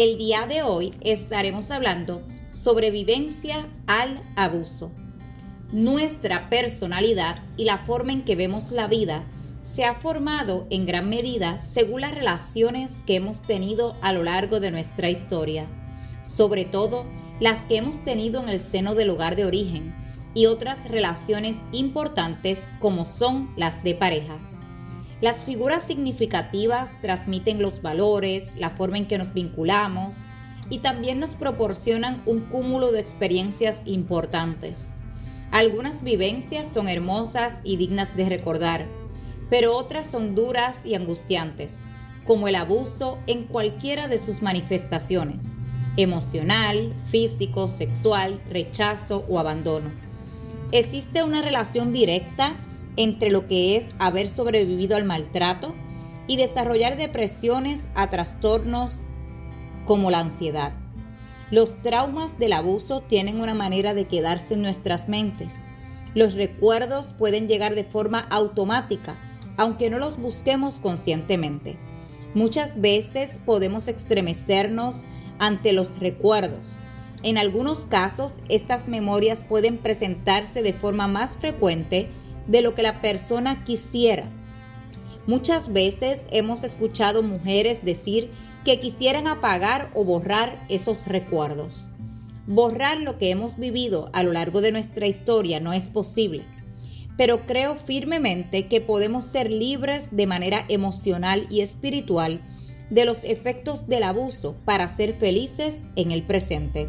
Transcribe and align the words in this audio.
El 0.00 0.16
día 0.16 0.46
de 0.46 0.62
hoy 0.62 0.94
estaremos 1.02 1.70
hablando 1.70 2.22
sobre 2.52 2.90
vivencia 2.90 3.68
al 3.86 4.22
abuso. 4.34 4.92
Nuestra 5.72 6.48
personalidad 6.48 7.42
y 7.58 7.64
la 7.64 7.76
forma 7.76 8.14
en 8.14 8.24
que 8.24 8.34
vemos 8.34 8.70
la 8.70 8.86
vida 8.86 9.26
se 9.62 9.84
ha 9.84 9.96
formado 9.96 10.66
en 10.70 10.86
gran 10.86 11.10
medida 11.10 11.58
según 11.58 12.00
las 12.00 12.14
relaciones 12.14 13.04
que 13.04 13.16
hemos 13.16 13.42
tenido 13.42 13.94
a 14.00 14.14
lo 14.14 14.22
largo 14.22 14.58
de 14.58 14.70
nuestra 14.70 15.10
historia, 15.10 15.66
sobre 16.22 16.64
todo 16.64 17.04
las 17.38 17.66
que 17.66 17.76
hemos 17.76 18.02
tenido 18.02 18.42
en 18.42 18.48
el 18.48 18.60
seno 18.60 18.94
del 18.94 19.08
lugar 19.08 19.36
de 19.36 19.44
origen 19.44 19.94
y 20.32 20.46
otras 20.46 20.82
relaciones 20.88 21.58
importantes 21.72 22.58
como 22.78 23.04
son 23.04 23.52
las 23.54 23.84
de 23.84 23.96
pareja. 23.96 24.49
Las 25.20 25.44
figuras 25.44 25.82
significativas 25.82 26.98
transmiten 27.02 27.60
los 27.60 27.82
valores, 27.82 28.50
la 28.56 28.70
forma 28.70 28.96
en 28.96 29.06
que 29.06 29.18
nos 29.18 29.34
vinculamos 29.34 30.16
y 30.70 30.78
también 30.78 31.20
nos 31.20 31.34
proporcionan 31.34 32.22
un 32.24 32.40
cúmulo 32.40 32.90
de 32.90 33.00
experiencias 33.00 33.82
importantes. 33.84 34.92
Algunas 35.50 36.02
vivencias 36.02 36.72
son 36.72 36.88
hermosas 36.88 37.58
y 37.64 37.76
dignas 37.76 38.16
de 38.16 38.30
recordar, 38.30 38.86
pero 39.50 39.76
otras 39.76 40.06
son 40.06 40.34
duras 40.34 40.86
y 40.86 40.94
angustiantes, 40.94 41.78
como 42.24 42.48
el 42.48 42.54
abuso 42.54 43.18
en 43.26 43.44
cualquiera 43.44 44.08
de 44.08 44.18
sus 44.18 44.40
manifestaciones, 44.40 45.48
emocional, 45.98 46.94
físico, 47.04 47.68
sexual, 47.68 48.40
rechazo 48.48 49.26
o 49.28 49.38
abandono. 49.38 49.90
Existe 50.72 51.24
una 51.24 51.42
relación 51.42 51.92
directa 51.92 52.54
entre 52.96 53.30
lo 53.30 53.46
que 53.46 53.76
es 53.76 53.90
haber 53.98 54.28
sobrevivido 54.28 54.96
al 54.96 55.04
maltrato 55.04 55.74
y 56.26 56.36
desarrollar 56.36 56.96
depresiones 56.96 57.88
a 57.94 58.10
trastornos 58.10 59.00
como 59.84 60.10
la 60.10 60.20
ansiedad. 60.20 60.72
Los 61.50 61.82
traumas 61.82 62.38
del 62.38 62.52
abuso 62.52 63.00
tienen 63.00 63.40
una 63.40 63.54
manera 63.54 63.94
de 63.94 64.04
quedarse 64.04 64.54
en 64.54 64.62
nuestras 64.62 65.08
mentes. 65.08 65.52
Los 66.14 66.34
recuerdos 66.34 67.12
pueden 67.12 67.48
llegar 67.48 67.74
de 67.74 67.84
forma 67.84 68.20
automática, 68.20 69.18
aunque 69.56 69.90
no 69.90 69.98
los 69.98 70.18
busquemos 70.18 70.78
conscientemente. 70.78 71.76
Muchas 72.34 72.80
veces 72.80 73.40
podemos 73.44 73.88
estremecernos 73.88 75.02
ante 75.40 75.72
los 75.72 75.98
recuerdos. 75.98 76.76
En 77.24 77.36
algunos 77.36 77.80
casos, 77.86 78.36
estas 78.48 78.86
memorias 78.86 79.42
pueden 79.42 79.78
presentarse 79.78 80.62
de 80.62 80.72
forma 80.72 81.08
más 81.08 81.36
frecuente 81.36 82.08
de 82.46 82.62
lo 82.62 82.74
que 82.74 82.82
la 82.82 83.00
persona 83.00 83.64
quisiera. 83.64 84.28
Muchas 85.26 85.72
veces 85.72 86.22
hemos 86.30 86.64
escuchado 86.64 87.22
mujeres 87.22 87.84
decir 87.84 88.30
que 88.64 88.80
quisieran 88.80 89.26
apagar 89.26 89.90
o 89.94 90.04
borrar 90.04 90.64
esos 90.68 91.06
recuerdos. 91.06 91.88
Borrar 92.46 92.98
lo 92.98 93.18
que 93.18 93.30
hemos 93.30 93.58
vivido 93.58 94.10
a 94.12 94.22
lo 94.22 94.32
largo 94.32 94.60
de 94.60 94.72
nuestra 94.72 95.06
historia 95.06 95.60
no 95.60 95.72
es 95.72 95.88
posible, 95.88 96.44
pero 97.16 97.46
creo 97.46 97.76
firmemente 97.76 98.66
que 98.66 98.80
podemos 98.80 99.24
ser 99.24 99.50
libres 99.50 100.08
de 100.10 100.26
manera 100.26 100.64
emocional 100.68 101.46
y 101.50 101.60
espiritual 101.60 102.40
de 102.90 103.04
los 103.04 103.24
efectos 103.24 103.86
del 103.86 104.02
abuso 104.02 104.56
para 104.64 104.88
ser 104.88 105.14
felices 105.14 105.80
en 105.96 106.10
el 106.10 106.24
presente. 106.24 106.88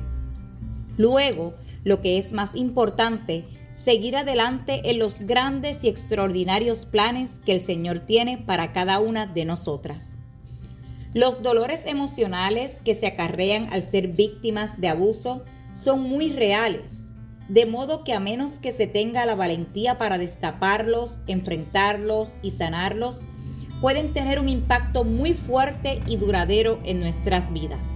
Luego, 0.97 1.53
lo 1.83 2.01
que 2.01 2.17
es 2.17 2.33
más 2.33 2.55
importante, 2.55 3.45
seguir 3.73 4.17
adelante 4.17 4.89
en 4.89 4.99
los 4.99 5.21
grandes 5.21 5.83
y 5.83 5.89
extraordinarios 5.89 6.85
planes 6.85 7.39
que 7.45 7.53
el 7.53 7.59
Señor 7.59 7.99
tiene 8.01 8.37
para 8.37 8.73
cada 8.73 8.99
una 8.99 9.25
de 9.25 9.45
nosotras. 9.45 10.17
Los 11.13 11.41
dolores 11.41 11.85
emocionales 11.85 12.77
que 12.85 12.95
se 12.95 13.07
acarrean 13.07 13.71
al 13.73 13.83
ser 13.83 14.09
víctimas 14.09 14.79
de 14.79 14.89
abuso 14.89 15.43
son 15.73 16.01
muy 16.01 16.31
reales, 16.31 17.05
de 17.49 17.65
modo 17.65 18.03
que 18.03 18.13
a 18.13 18.19
menos 18.19 18.53
que 18.53 18.71
se 18.71 18.87
tenga 18.87 19.25
la 19.25 19.35
valentía 19.35 19.97
para 19.97 20.17
destaparlos, 20.17 21.17
enfrentarlos 21.27 22.33
y 22.41 22.51
sanarlos, 22.51 23.25
pueden 23.81 24.13
tener 24.13 24.39
un 24.39 24.47
impacto 24.47 25.03
muy 25.03 25.33
fuerte 25.33 26.01
y 26.07 26.15
duradero 26.15 26.79
en 26.83 26.99
nuestras 27.01 27.51
vidas. 27.51 27.89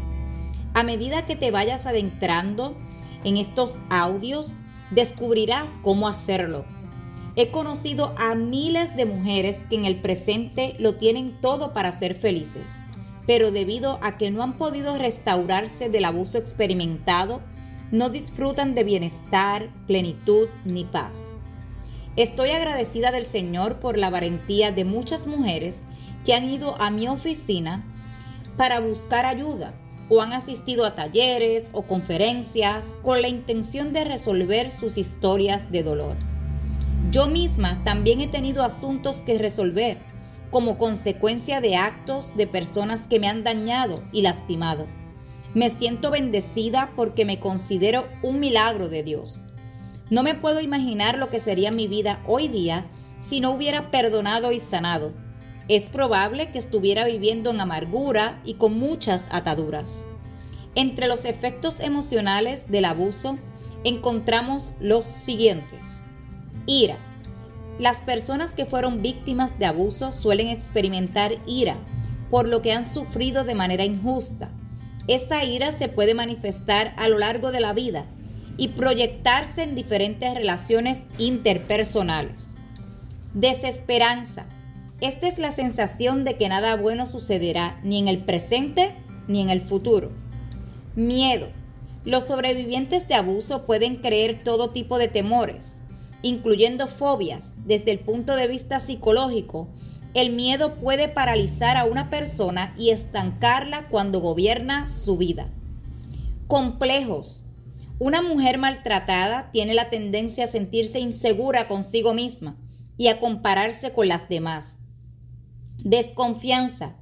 A 0.74 0.84
medida 0.84 1.26
que 1.26 1.38
te 1.38 1.52
vayas 1.52 1.86
adentrando 1.86 2.76
en 3.24 3.38
estos 3.38 3.78
audios, 3.90 4.56
descubrirás 4.92 5.80
cómo 5.82 6.08
hacerlo. 6.08 6.66
He 7.36 7.52
conocido 7.52 8.14
a 8.18 8.36
miles 8.36 8.96
de 8.96 9.06
mujeres 9.06 9.60
que 9.70 9.76
en 9.76 9.86
el 9.86 10.02
presente 10.02 10.76
lo 10.80 10.96
tienen 10.96 11.40
todo 11.42 11.74
para 11.74 11.92
ser 11.92 12.16
felices, 12.16 12.72
pero 13.28 13.52
debido 13.52 14.00
a 14.02 14.18
que 14.18 14.32
no 14.32 14.44
han 14.44 14.54
podido 14.54 14.98
restaurarse 14.98 15.90
del 15.90 16.06
abuso 16.06 16.38
experimentado, 16.38 17.42
no 17.92 18.10
disfrutan 18.10 18.74
de 18.74 18.84
bienestar, 18.84 19.70
plenitud 19.86 20.48
ni 20.64 20.86
paz. 20.86 21.34
Estoy 22.16 22.52
agradecida 22.52 23.12
del 23.12 23.26
Señor 23.26 23.80
por 23.80 23.98
la 23.98 24.10
valentía 24.10 24.72
de 24.72 24.86
muchas 24.86 25.28
mujeres 25.28 25.82
que 26.26 26.34
han 26.34 26.50
ido 26.50 26.80
a 26.82 26.90
mi 26.90 27.08
oficina 27.10 27.84
para 28.56 28.80
buscar 28.80 29.26
ayuda 29.26 29.74
o 30.10 30.22
han 30.22 30.34
asistido 30.34 30.86
a 30.86 30.96
talleres 30.96 31.70
o 31.72 31.84
conferencias 31.84 32.96
con 33.02 33.22
la 33.22 33.28
intención 33.28 33.94
de 33.94 34.04
resolver 34.04 34.72
sus 34.72 34.98
historias 34.98 35.72
de 35.72 35.84
dolor. 35.84 36.16
Yo 37.12 37.28
misma 37.28 37.84
también 37.84 38.22
he 38.22 38.28
tenido 38.28 38.64
asuntos 38.64 39.18
que 39.18 39.38
resolver 39.38 39.98
como 40.52 40.78
consecuencia 40.78 41.60
de 41.60 41.76
actos 41.76 42.36
de 42.38 42.48
personas 42.48 43.08
que 43.08 43.20
me 43.20 43.28
han 43.28 43.44
dañado 43.44 44.04
y 44.12 44.22
lastimado. 44.22 44.88
Me 45.54 45.70
siento 45.70 46.12
bendecida 46.12 46.92
porque 46.96 47.26
me 47.26 47.40
considero 47.40 48.08
un 48.22 48.40
milagro 48.40 48.90
de 48.90 49.04
Dios. 49.04 49.46
No 50.10 50.22
me 50.24 50.36
puedo 50.36 50.62
imaginar 50.62 51.18
lo 51.18 51.30
que 51.30 51.40
sería 51.40 51.72
mi 51.72 51.88
vida 51.88 52.22
hoy 52.28 52.48
día 52.48 52.86
si 53.18 53.40
no 53.40 53.52
hubiera 53.52 53.90
perdonado 53.92 54.52
y 54.52 54.60
sanado 54.60 55.25
es 55.68 55.84
probable 55.84 56.52
que 56.52 56.60
estuviera 56.60 57.06
viviendo 57.06 57.50
en 57.50 57.60
amargura 57.60 58.40
y 58.46 58.56
con 58.56 58.78
muchas 58.78 59.28
ataduras. 59.32 60.06
Entre 60.76 61.08
los 61.08 61.26
efectos 61.26 61.80
emocionales 61.80 62.70
del 62.70 62.86
abuso 62.86 63.38
encontramos 63.84 64.74
los 64.80 65.06
siguientes. 65.06 66.02
Ira. 66.66 66.98
Las 67.80 68.02
personas 68.02 68.54
que 68.54 68.66
fueron 68.66 69.02
víctimas 69.02 69.58
de 69.60 69.66
abuso 69.66 70.12
suelen 70.12 70.48
experimentar 70.48 71.38
ira 71.46 71.78
por 72.30 72.48
lo 72.48 72.62
que 72.62 72.72
han 72.72 72.92
sufrido 72.92 73.44
de 73.44 73.56
manera 73.56 73.84
injusta. 73.84 74.50
Esa 75.08 75.44
ira 75.44 75.72
se 75.72 75.88
puede 75.88 76.14
manifestar 76.14 76.94
a 76.98 77.08
lo 77.08 77.20
largo 77.20 77.52
de 77.52 77.60
la 77.60 77.74
vida 77.74 78.06
y 78.58 78.70
proyectarse 78.70 79.64
en 79.64 79.76
diferentes 79.76 80.34
relaciones 80.34 81.04
interpersonales. 81.18 82.48
Desesperanza 83.34 84.46
esta 85.02 85.28
es 85.28 85.40
la 85.40 85.52
sensación 85.52 86.24
de 86.24 86.38
que 86.38 86.48
nada 86.48 86.76
bueno 86.76 87.06
sucederá 87.06 87.80
ni 87.84 88.00
en 88.00 88.08
el 88.08 88.20
presente 88.20 88.96
ni 89.28 89.42
en 89.42 89.50
el 89.50 89.62
futuro. 89.62 90.12
Miedo. 90.96 91.48
Los 92.06 92.28
sobrevivientes 92.28 93.08
de 93.08 93.16
abuso 93.16 93.66
pueden 93.66 93.98
creer 93.98 94.44
todo 94.44 94.70
tipo 94.70 94.98
de 94.98 95.08
temores, 95.08 95.82
incluyendo 96.22 96.88
fobias. 96.88 97.54
Desde 97.66 97.92
el 97.92 98.00
punto 98.00 98.36
de 98.36 98.48
vista 98.48 98.80
psicológico, 98.80 99.68
el 100.14 100.32
miedo 100.32 100.76
puede 100.76 101.10
paralizar 101.10 101.76
a 101.76 101.84
una 101.84 102.10
persona 102.10 102.74
y 102.78 102.92
estancarla 102.92 103.90
cuando 103.90 104.22
gobierna 104.22 104.88
su 104.88 105.18
vida. 105.18 105.50
Complejos. 106.48 107.44
Una 108.00 108.22
mujer 108.22 108.60
maltratada 108.60 109.50
tiene 109.52 109.74
la 109.74 109.90
tendencia 109.90 110.46
a 110.46 110.48
sentirse 110.48 111.00
insegura 111.00 111.68
consigo 111.68 112.14
misma 112.14 112.56
y 112.98 113.08
a 113.08 113.20
compararse 113.20 113.92
con 113.92 114.08
las 114.08 114.30
demás. 114.30 114.78
Desconfianza. 115.86 116.96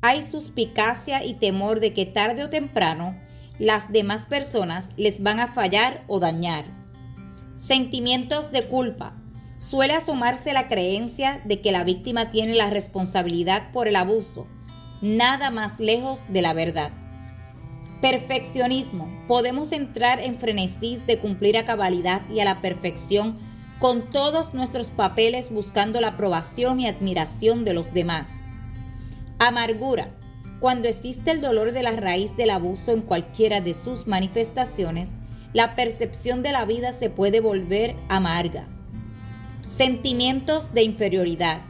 Hay 0.00 0.22
suspicacia 0.22 1.24
y 1.24 1.34
temor 1.34 1.80
de 1.80 1.92
que 1.92 2.06
tarde 2.06 2.44
o 2.44 2.48
temprano 2.48 3.18
las 3.58 3.90
demás 3.90 4.26
personas 4.26 4.90
les 4.96 5.24
van 5.24 5.40
a 5.40 5.48
fallar 5.48 6.04
o 6.06 6.20
dañar. 6.20 6.64
Sentimientos 7.56 8.52
de 8.52 8.68
culpa. 8.68 9.20
Suele 9.58 9.94
asomarse 9.94 10.52
la 10.52 10.68
creencia 10.68 11.42
de 11.46 11.60
que 11.60 11.72
la 11.72 11.82
víctima 11.82 12.30
tiene 12.30 12.54
la 12.54 12.70
responsabilidad 12.70 13.72
por 13.72 13.88
el 13.88 13.96
abuso, 13.96 14.46
nada 15.02 15.50
más 15.50 15.80
lejos 15.80 16.22
de 16.28 16.40
la 16.40 16.52
verdad. 16.52 16.92
Perfeccionismo. 18.00 19.10
Podemos 19.26 19.72
entrar 19.72 20.20
en 20.20 20.38
frenesí 20.38 20.98
de 21.04 21.18
cumplir 21.18 21.58
a 21.58 21.66
cabalidad 21.66 22.22
y 22.30 22.38
a 22.38 22.44
la 22.44 22.60
perfección 22.60 23.36
con 23.78 24.10
todos 24.10 24.54
nuestros 24.54 24.90
papeles 24.90 25.52
buscando 25.52 26.00
la 26.00 26.08
aprobación 26.08 26.80
y 26.80 26.88
admiración 26.88 27.64
de 27.64 27.74
los 27.74 27.92
demás. 27.92 28.44
Amargura. 29.38 30.14
Cuando 30.58 30.88
existe 30.88 31.30
el 31.30 31.40
dolor 31.40 31.70
de 31.70 31.84
la 31.84 31.92
raíz 31.92 32.36
del 32.36 32.50
abuso 32.50 32.90
en 32.90 33.02
cualquiera 33.02 33.60
de 33.60 33.74
sus 33.74 34.08
manifestaciones, 34.08 35.12
la 35.52 35.76
percepción 35.76 36.42
de 36.42 36.50
la 36.50 36.64
vida 36.64 36.90
se 36.90 37.08
puede 37.08 37.38
volver 37.38 37.94
amarga. 38.08 38.66
Sentimientos 39.66 40.74
de 40.74 40.82
inferioridad. 40.82 41.60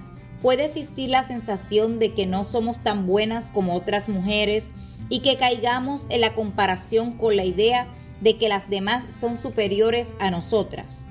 Puede 0.40 0.64
existir 0.64 1.10
la 1.10 1.25
sensación 1.25 1.99
de 1.99 2.14
que 2.14 2.25
no 2.25 2.44
somos 2.44 2.78
tan 2.78 3.06
buenas 3.06 3.50
como 3.50 3.75
otras 3.75 4.08
mujeres 4.08 4.70
y 5.10 5.20
que 5.20 5.37
caigamos 5.37 6.06
en 6.08 6.22
la 6.22 6.34
comparación 6.34 7.19
con 7.19 7.37
la 7.37 7.44
idea 7.44 7.88
de 8.22 8.38
que 8.38 8.49
las 8.49 8.70
demás 8.70 9.06
son 9.20 9.37
superiores 9.37 10.14
a 10.20 10.31
nosotras. 10.31 11.07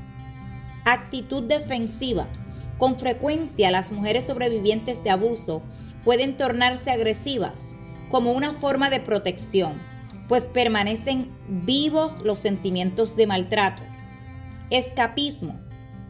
Actitud 0.90 1.44
defensiva. 1.44 2.30
Con 2.78 2.98
frecuencia 2.98 3.72
las 3.72 3.92
mujeres 3.92 4.26
sobrevivientes 4.26 5.04
de 5.04 5.10
abuso 5.10 5.62
pueden 6.06 6.38
tornarse 6.38 6.92
agresivas 6.92 7.76
como 8.10 8.32
una 8.32 8.54
forma 8.54 8.90
de 8.90 9.02
protección, 9.02 9.82
pues 10.30 10.46
permanecen 10.46 11.30
vivos 11.50 12.22
los 12.24 12.38
sentimientos 12.38 13.18
de 13.18 13.28
maltrato. 13.28 13.84
Escapismo. 14.70 15.60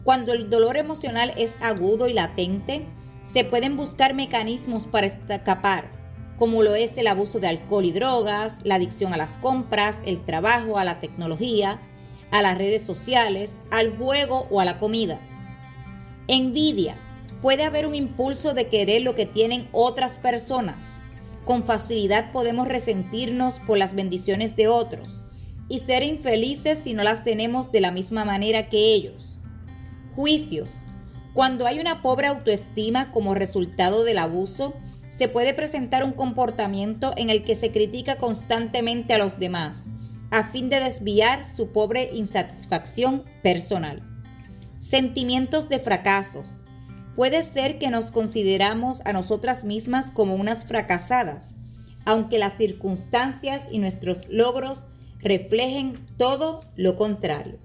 Cuando 0.04 0.32
el 0.32 0.48
dolor 0.48 0.76
emocional 0.76 1.34
es 1.36 1.56
agudo 1.60 2.06
y 2.06 2.12
latente, 2.12 2.86
se 3.24 3.42
pueden 3.42 3.76
buscar 3.76 4.14
mecanismos 4.14 4.86
para 4.86 5.08
escapar, 5.08 5.90
como 6.38 6.62
lo 6.62 6.76
es 6.76 6.96
el 6.98 7.08
abuso 7.08 7.40
de 7.40 7.48
alcohol 7.48 7.84
y 7.84 7.90
drogas, 7.90 8.58
la 8.62 8.76
adicción 8.76 9.12
a 9.12 9.16
las 9.16 9.38
compras, 9.38 10.00
el 10.04 10.24
trabajo, 10.24 10.78
a 10.78 10.84
la 10.84 11.00
tecnología, 11.00 11.80
a 12.30 12.42
las 12.42 12.58
redes 12.58 12.82
sociales, 12.82 13.56
al 13.70 13.96
juego 13.96 14.46
o 14.50 14.60
a 14.60 14.64
la 14.64 14.78
comida. 14.78 15.20
Envidia. 16.26 16.96
Puede 17.40 17.64
haber 17.64 17.86
un 17.86 17.94
impulso 17.94 18.52
de 18.52 18.68
querer 18.68 19.02
lo 19.02 19.14
que 19.14 19.26
tienen 19.26 19.68
otras 19.72 20.18
personas. 20.18 21.00
Con 21.44 21.64
facilidad 21.64 22.32
podemos 22.32 22.68
resentirnos 22.68 23.60
por 23.60 23.78
las 23.78 23.94
bendiciones 23.94 24.56
de 24.56 24.68
otros 24.68 25.24
y 25.68 25.78
ser 25.78 26.02
infelices 26.02 26.78
si 26.78 26.94
no 26.94 27.04
las 27.04 27.24
tenemos 27.24 27.70
de 27.70 27.80
la 27.80 27.92
misma 27.92 28.24
manera 28.24 28.68
que 28.68 28.92
ellos. 28.92 29.38
Juicios. 30.14 30.84
Cuando 31.32 31.66
hay 31.66 31.78
una 31.78 32.02
pobre 32.02 32.26
autoestima 32.26 33.12
como 33.12 33.34
resultado 33.34 34.02
del 34.02 34.18
abuso, 34.18 34.74
se 35.08 35.28
puede 35.28 35.54
presentar 35.54 36.02
un 36.02 36.12
comportamiento 36.12 37.12
en 37.16 37.30
el 37.30 37.44
que 37.44 37.54
se 37.54 37.70
critica 37.70 38.16
constantemente 38.16 39.14
a 39.14 39.18
los 39.18 39.38
demás 39.38 39.84
a 40.30 40.44
fin 40.50 40.68
de 40.68 40.80
desviar 40.80 41.44
su 41.44 41.68
pobre 41.72 42.10
insatisfacción 42.12 43.24
personal. 43.42 44.02
Sentimientos 44.78 45.68
de 45.68 45.78
fracasos. 45.78 46.62
Puede 47.16 47.42
ser 47.42 47.78
que 47.78 47.90
nos 47.90 48.12
consideramos 48.12 49.00
a 49.04 49.12
nosotras 49.12 49.64
mismas 49.64 50.10
como 50.10 50.36
unas 50.36 50.64
fracasadas, 50.64 51.54
aunque 52.04 52.38
las 52.38 52.56
circunstancias 52.56 53.68
y 53.70 53.78
nuestros 53.78 54.28
logros 54.28 54.84
reflejen 55.18 56.06
todo 56.16 56.60
lo 56.76 56.96
contrario. 56.96 57.58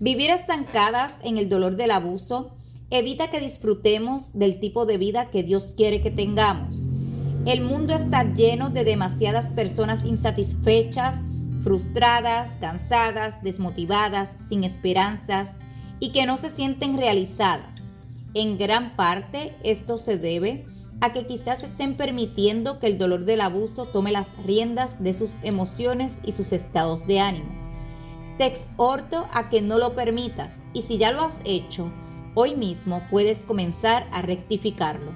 Vivir 0.00 0.30
estancadas 0.30 1.16
en 1.22 1.38
el 1.38 1.48
dolor 1.48 1.76
del 1.76 1.92
abuso 1.92 2.56
evita 2.90 3.30
que 3.30 3.40
disfrutemos 3.40 4.36
del 4.36 4.58
tipo 4.58 4.84
de 4.84 4.98
vida 4.98 5.30
que 5.30 5.42
Dios 5.42 5.74
quiere 5.76 6.02
que 6.02 6.10
tengamos. 6.10 6.88
El 7.46 7.62
mundo 7.62 7.94
está 7.94 8.34
lleno 8.34 8.70
de 8.70 8.84
demasiadas 8.84 9.48
personas 9.48 10.04
insatisfechas, 10.04 11.18
frustradas, 11.62 12.56
cansadas, 12.60 13.42
desmotivadas, 13.42 14.36
sin 14.48 14.64
esperanzas 14.64 15.52
y 16.00 16.10
que 16.10 16.26
no 16.26 16.36
se 16.36 16.50
sienten 16.50 16.98
realizadas. 16.98 17.82
En 18.34 18.58
gran 18.58 18.96
parte 18.96 19.54
esto 19.62 19.98
se 19.98 20.18
debe 20.18 20.66
a 21.00 21.12
que 21.12 21.26
quizás 21.26 21.62
estén 21.62 21.96
permitiendo 21.96 22.78
que 22.78 22.86
el 22.86 22.98
dolor 22.98 23.24
del 23.24 23.40
abuso 23.40 23.86
tome 23.86 24.12
las 24.12 24.30
riendas 24.44 25.02
de 25.02 25.14
sus 25.14 25.34
emociones 25.42 26.18
y 26.24 26.32
sus 26.32 26.52
estados 26.52 27.06
de 27.06 27.20
ánimo. 27.20 27.52
Te 28.38 28.46
exhorto 28.46 29.26
a 29.32 29.48
que 29.48 29.60
no 29.60 29.78
lo 29.78 29.94
permitas 29.94 30.60
y 30.72 30.82
si 30.82 30.98
ya 30.98 31.12
lo 31.12 31.22
has 31.22 31.40
hecho, 31.44 31.92
hoy 32.34 32.56
mismo 32.56 33.02
puedes 33.10 33.44
comenzar 33.44 34.06
a 34.12 34.22
rectificarlo. 34.22 35.12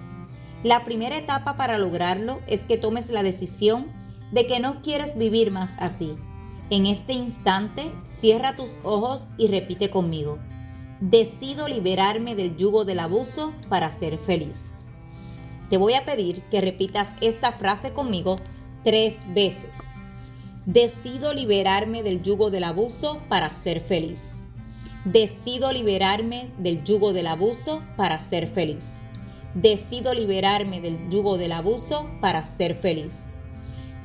La 0.63 0.85
primera 0.85 1.17
etapa 1.17 1.57
para 1.57 1.79
lograrlo 1.79 2.41
es 2.47 2.63
que 2.63 2.79
tomes 2.79 3.11
la 3.11 3.23
decisión 3.23 3.87
de 4.33 4.47
que 4.47 4.61
no 4.61 4.83
quieres 4.83 5.17
vivir 5.17 5.51
más 5.51 5.75
así 5.79 6.17
en 6.71 6.87
este 6.87 7.13
instante, 7.13 7.93
cierra 8.07 8.57
tus 8.57 8.73
ojos 8.83 9.23
y 9.39 9.49
repite 9.49 9.91
conmigo. 9.91 10.39
Decido 11.01 11.69
liberarme 11.69 12.35
del 12.35 12.57
yugo 12.57 12.85
del 12.85 13.01
abuso 13.01 13.53
para 13.69 13.91
ser 13.91 14.19
feliz. 14.19 14.73
Te 15.71 15.77
voy 15.77 15.95
a 15.95 16.05
pedir 16.05 16.43
que 16.51 16.61
repitas 16.61 17.11
esta 17.21 17.53
frase 17.53 17.93
conmigo 17.93 18.37
tres 18.83 19.19
veces. 19.35 19.71
Decido 20.65 21.33
liberarme 21.33 22.03
del 22.03 22.23
yugo 22.23 22.51
del 22.51 22.65
abuso 22.65 23.21
para 23.29 23.53
ser 23.53 23.81
feliz. 23.81 24.43
Decido 25.05 25.73
liberarme 25.73 26.51
del 26.59 26.83
yugo 26.83 27.13
del 27.13 27.29
abuso 27.29 27.83
para 27.97 28.19
ser 28.19 28.49
feliz. 28.49 28.99
Decido 29.55 30.15
liberarme 30.15 30.81
del 30.81 31.09
yugo 31.11 31.39
del 31.39 31.53
abuso 31.53 32.11
para 32.21 32.45
ser 32.45 32.75
feliz. 32.75 33.27